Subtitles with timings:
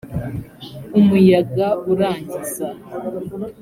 [0.99, 2.67] umuyaga urangiza.